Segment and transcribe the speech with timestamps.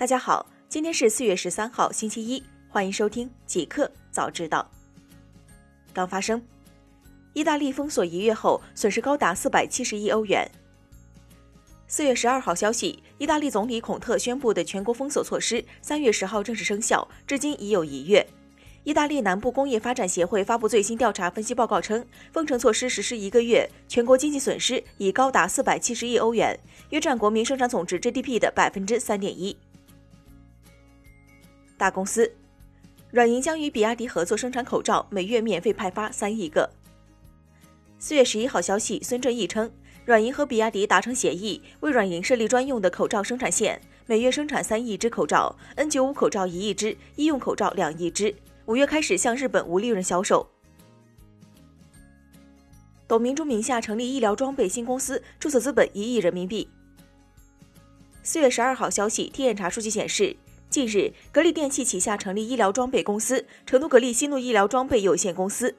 [0.00, 4.66] 大家好，今天是四月十三号，星期一，欢迎收听即刻早知道。
[5.92, 6.42] 刚发生，
[7.34, 10.50] 意大利封锁一月后损失高达四百七十亿欧元。
[11.86, 18.26] 四月十二号消息，意大利总理孔特宣布的全国封锁措施，三月十号正式生效，至今已有一月。
[18.84, 26.58] 意大利南部工业发展协会发布最新调查分析报告称，封城措施实施一个月，全国经济损失已高达四百七十亿欧元，
[26.88, 29.54] 约占国民生产总值 GDP 的百分之三点一。
[31.80, 32.30] 大公司，
[33.10, 36.68] 软银将与比亚迪合作生产口罩，每月免费派发三亿个。
[37.98, 39.72] 四月十一号消息，孙正义称，
[40.04, 48.34] 软银和比亚迪达成协议，为软银设立专用的口罩生产线，每月生产三亿只口罩，N95 口罩一亿只，医用口罩两亿只，
[48.66, 50.46] 五月开始向日本无利润销售。
[53.08, 56.68] 董明珠名下成立医疗装备新公司，注册资本一亿人民币。
[58.22, 60.36] 四月十二号消息，天眼查数据显示。
[60.70, 65.74] 近日，格力电器旗下成立医疗装备公司——成都格力西路医疗装备有限公司。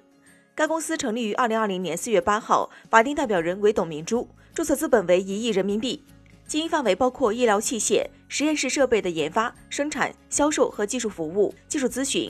[0.53, 6.03] 该公司成立于二零二零年四月八号，法定代表人为董明珠，注册资本为一亿人民币，
[6.45, 12.30] 经营范围包括医疗器械、实验室设备的研发、生产、销售和技术服务、技术咨询。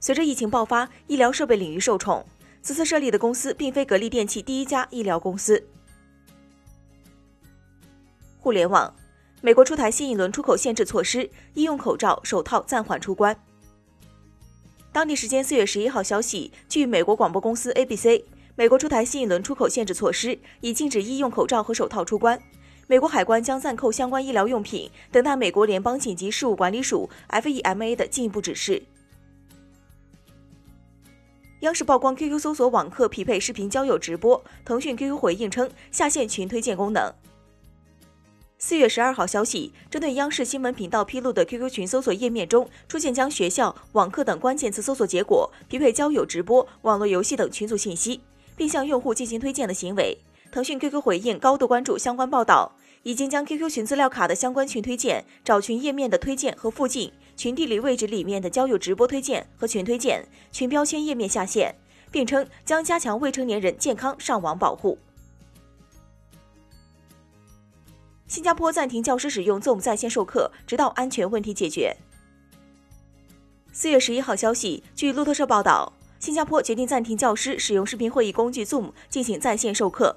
[0.00, 2.26] 随着疫情爆发，医疗设备领域受宠。
[2.60, 5.64] 此次设立的公司并非格力电器第一家医疗公司。
[8.40, 8.92] 互联网。
[9.44, 13.38] 美国出台新一轮出口限制措施，医用口罩、手套暂缓出关。
[14.90, 18.24] 当地时间四月十一号消息，据美国广播公司 ABC，
[18.56, 22.40] 美国出台新一轮出口限制措施，已禁止医用口罩和手套出关。
[22.86, 28.82] 美国海关将暂扣相关医疗用品，等待美国联邦紧急事务管理署 （FEMA） 的进一步指示。
[31.60, 37.12] 央视曝光 QQ 搜索网课匹配视频交友直播，腾讯 QQ 回应称下线群推荐功能。
[38.66, 48.22] 四月十二号消息，针对央视新闻频道披露的 QQ 群搜索页面中出现将学校、网课等关键词搜索结果匹配交友、直播、网络游戏等群组信息，
[48.56, 50.16] 并向用户进行推荐的行为，
[50.50, 61.74] 腾讯 QQ 回应高度关注相关报道，已经将 QQ 群资料卡的相关群推荐、找群页面的推荐和附近、群地理位置里面的交友直播推荐和群推荐、群标签页面下线，
[62.10, 64.96] 并称将加强未成年人健康上网保护。
[68.26, 71.94] 新加坡暂停教师使用 Zoom 在线授课，直到安全问题解决。
[73.70, 80.16] 四月十一号消息，据路透社报道，新加坡决定暂停教师使用视频会议工具 Zoom 进行在线授课。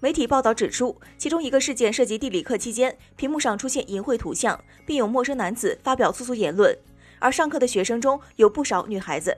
[0.00, 6.76] 媒体报道指出，其中一个事件涉及地理课期间，屏幕上出现淫秽图像，并有陌生男子发表粗俗言论，
[7.18, 9.36] 而上课的学生中有不少女孩子。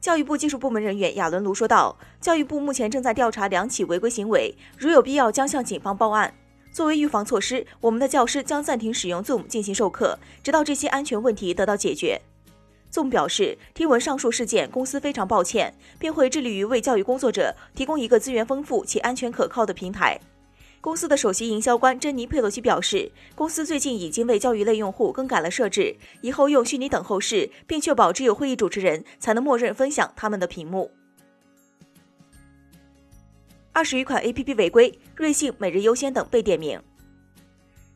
[0.00, 6.34] 教育部技术部门人员亚伦卢说道：“教育部目前正在调查两起违规行为，如有必要将向警方报案。”
[6.72, 12.20] 作为预防措施，我们的教师将暂停使用 Zoom 进行授课，直到这些安全问题得到解决。
[12.90, 20.18] Zoom 表示，听闻上述事件，公司非常抱歉，并会致力于为教育工作者提供一个资源丰富且安全可靠的平台。
[20.80, 30.90] 公司的首席营销官珍妮·佩洛西表示，公司最近已经为教育类用户更改了设置，以后用虚拟等候室，并确保只有会议主持人才能默认分享他们的屏幕。
[33.74, 36.78] 二十余款 A P P 违规，瑞幸、每日优先等被点名。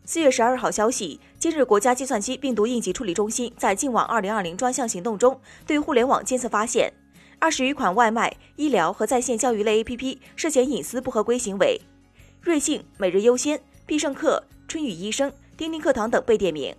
[0.07, 6.91] 四月十二号消息，今日国家计算机病毒应急处理中心在“净网二零二零”专项行动中，对互联网监测发现
[7.39, 11.79] 二十余款外卖、医疗和在线教育类 A P P 涉嫌隐私不合规行为。
[12.41, 16.75] 瑞幸、每日优先、必胜客、春雨医生、钉钉课堂等被点名，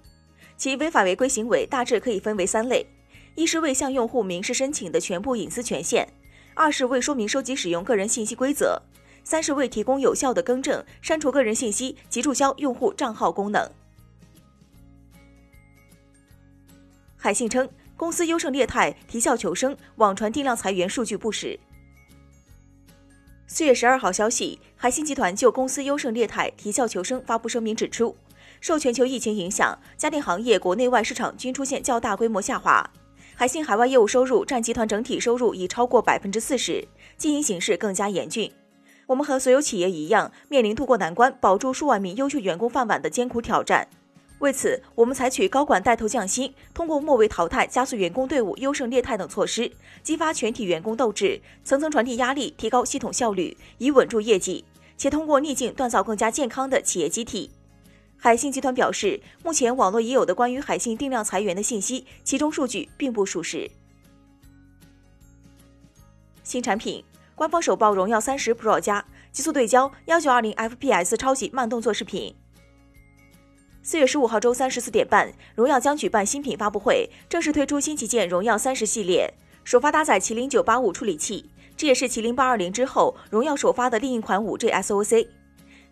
[0.57, 2.87] 其违法违规行为大致可以分为三类：
[3.35, 6.07] 一是未向用户明示申请的全部隐私权限。
[6.57, 8.81] 二是未说明收集使用个人信息规则，
[9.23, 13.69] 三是未提供有效的更正、删除个人信息及注销用户账号功能。
[17.15, 21.59] 海信称，公司优胜劣汰，啼笑求生，网传定量裁员数据不实。
[23.45, 28.17] 四月十二号消息，海信集团就公司优胜劣汰，啼笑求生发布声明指出，
[28.61, 32.89] 受全球疫情影响，家电行业国内外市场均出现较大规模下滑。
[33.39, 36.87] 海信海外业务收入占集团整体收入已超过百分之四十，
[37.17, 38.51] 经营形势更加严峻。
[39.05, 43.87] 我们和所有企业一样，面临渡过难关、保住数万名优秀员工饭碗的艰苦挑战。
[44.39, 54.65] 为此，我们采取高管带头降薪，通过末位淘汰加速员工队伍优胜劣汰等措施，激发全体员工斗志，层层传递压力，提高系统效率，以稳住业绩，
[54.97, 57.51] 且通过逆境锻造更加健康的企业机体。
[58.19, 63.69] 海信集团表示，目前网络已有的关于海信定量裁员的信息，其中数据并不属实。
[66.43, 67.03] 新产品，
[67.35, 72.33] 官方首曝荣耀三十 Pro 加极速对焦幺九二零 FPS 超级慢动作视频。
[73.83, 79.31] 四月十五号周三十四点半，荣耀将举办新品发布会，正式推出新旗舰荣耀三十系列，
[79.63, 85.27] 首发搭载麒麟九八五处理器，这也是麒麟八二零之后荣耀首发的另一款五 G SoC。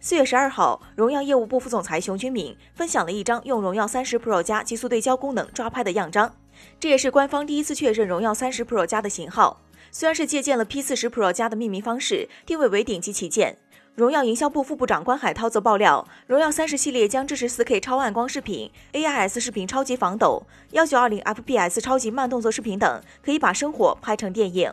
[0.07, 6.31] 四月十二号，荣耀业务部副总裁熊军敏分享了一张用荣耀三十 Pro 加极速对焦功能抓拍的样张，
[6.79, 9.59] 这也是官方第一次确认荣耀三十 Pro 加的型号。
[9.89, 13.57] 虽然是借鉴了 P 四十 Pro 加的命名方式，定位为顶级旗舰。
[13.95, 24.71] 荣耀营销部副部长关海涛则爆料，荣耀三十系列将支持 4K 超暗光视频、AIS 视频超级防抖、1920 FPS 超级慢动作视频等，可以把生活拍成电影。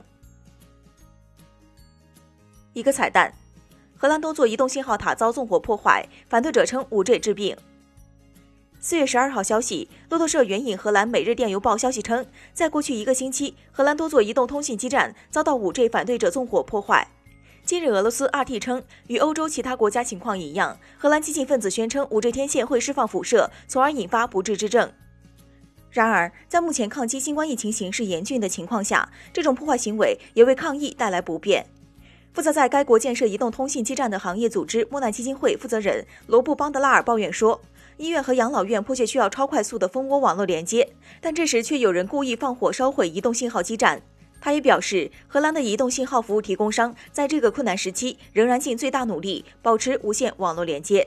[2.74, 3.32] 一个彩蛋：
[4.02, 7.56] 荷兰多座移动信号塔遭纵火破坏，反对者称 5G 治病。
[8.80, 17.06] 四月十二号消息，路透社援引荷兰《每日电邮报》消息称，在过去一个星期，荷兰多座移动通信基站遭到 5G 反对者纵火破坏。
[17.64, 24.92] 今日，俄罗斯 RT 称，与欧洲其他国家情况一样，荷兰激进分子宣称 5G 天线会释放辐射，从而引发不治之症。
[25.92, 31.64] 然而，在目前抗击新冠疫情形势严峻的情况下，这种破坏行为也为抗疫带来不便。
[32.32, 37.60] 负责在该国建设移动通信基站的行业组织莫奈基金会负责人罗布邦德拉尔抱怨说，
[37.98, 40.88] 医院和养老院迫切需要超快速的蜂窝网络连接，
[41.20, 44.00] 但这时却有人故意放火烧毁移动信号基站。
[44.40, 51.06] 他也表示，荷兰的移动信号服务提供商在这个困难时期仍然尽最大努力保持无线网络连接。